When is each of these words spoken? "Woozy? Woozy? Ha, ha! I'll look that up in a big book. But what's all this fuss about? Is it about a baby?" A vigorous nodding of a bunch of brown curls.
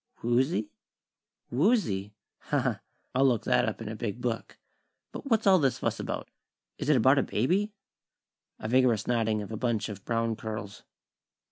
"Woozy? 0.23 0.71
Woozy? 1.51 2.15
Ha, 2.49 2.59
ha! 2.59 2.79
I'll 3.13 3.27
look 3.27 3.43
that 3.43 3.69
up 3.69 3.83
in 3.83 3.87
a 3.87 3.95
big 3.95 4.19
book. 4.19 4.57
But 5.11 5.29
what's 5.29 5.45
all 5.45 5.59
this 5.59 5.77
fuss 5.77 5.99
about? 5.99 6.31
Is 6.79 6.89
it 6.89 6.97
about 6.97 7.19
a 7.19 7.21
baby?" 7.21 7.71
A 8.57 8.67
vigorous 8.67 9.05
nodding 9.05 9.43
of 9.43 9.51
a 9.51 9.57
bunch 9.57 9.89
of 9.89 10.03
brown 10.03 10.35
curls. 10.35 10.81